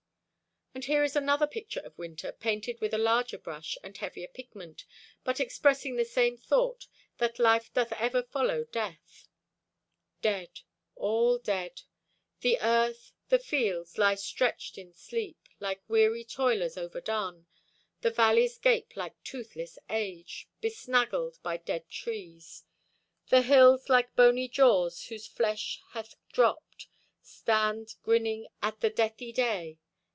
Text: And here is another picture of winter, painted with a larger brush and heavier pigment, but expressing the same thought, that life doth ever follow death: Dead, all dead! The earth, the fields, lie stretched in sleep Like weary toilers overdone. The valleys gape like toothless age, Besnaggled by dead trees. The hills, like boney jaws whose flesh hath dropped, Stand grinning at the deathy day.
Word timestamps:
And 0.73 0.85
here 0.85 1.03
is 1.03 1.17
another 1.17 1.47
picture 1.47 1.81
of 1.81 1.97
winter, 1.97 2.31
painted 2.31 2.79
with 2.79 2.93
a 2.93 2.97
larger 2.97 3.37
brush 3.37 3.77
and 3.83 3.95
heavier 3.97 4.29
pigment, 4.29 4.85
but 5.25 5.41
expressing 5.41 5.97
the 5.97 6.05
same 6.05 6.37
thought, 6.37 6.87
that 7.17 7.39
life 7.39 7.73
doth 7.73 7.91
ever 7.91 8.23
follow 8.23 8.63
death: 8.63 9.27
Dead, 10.21 10.61
all 10.95 11.37
dead! 11.39 11.81
The 12.39 12.57
earth, 12.61 13.11
the 13.27 13.37
fields, 13.37 13.97
lie 13.97 14.15
stretched 14.15 14.77
in 14.77 14.93
sleep 14.93 15.49
Like 15.59 15.83
weary 15.89 16.23
toilers 16.23 16.77
overdone. 16.77 17.47
The 17.99 18.09
valleys 18.11 18.57
gape 18.57 18.95
like 18.95 19.21
toothless 19.25 19.77
age, 19.89 20.47
Besnaggled 20.61 21.37
by 21.43 21.57
dead 21.57 21.89
trees. 21.89 22.63
The 23.27 23.41
hills, 23.41 23.89
like 23.89 24.15
boney 24.15 24.47
jaws 24.47 25.07
whose 25.07 25.27
flesh 25.27 25.81
hath 25.89 26.15
dropped, 26.31 26.87
Stand 27.21 27.95
grinning 28.03 28.47
at 28.63 28.79
the 28.79 28.89
deathy 28.89 29.33
day. 29.33 29.77